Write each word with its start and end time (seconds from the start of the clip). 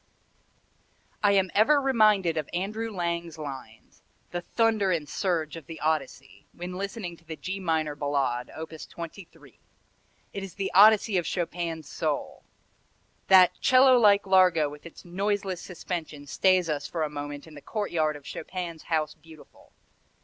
I 1.21 1.33
am 1.33 1.51
ever 1.53 1.79
reminded 1.79 2.35
of 2.35 2.49
Andrew 2.53 2.89
Lang's 2.91 3.37
lines, 3.37 4.01
"the 4.31 4.41
thunder 4.41 4.89
and 4.91 5.07
surge 5.07 5.55
of 5.55 5.67
the 5.67 5.79
Odyssey," 5.79 6.47
when 6.53 6.73
listening 6.73 7.15
to 7.17 7.23
the 7.23 7.35
G 7.35 7.59
minor 7.59 7.95
Ballade, 7.95 8.49
op. 8.49 8.71
23. 8.71 9.59
It 10.33 10.43
is 10.43 10.55
the 10.55 10.71
Odyssey 10.73 11.19
of 11.19 11.27
Chopin's 11.27 11.87
soul. 11.87 12.41
That 13.27 13.51
'cello 13.61 13.99
like 13.99 14.25
largo 14.25 14.69
with 14.69 14.87
its 14.87 15.05
noiseless 15.05 15.61
suspension 15.61 16.25
stays 16.25 16.67
us 16.67 16.87
for 16.87 17.03
a 17.03 17.07
moment 17.11 17.45
in 17.45 17.53
the 17.53 17.61
courtyard 17.61 18.15
of 18.15 18.25
Chopin's 18.25 18.81
House 18.89 19.13
Beautiful. 19.13 19.71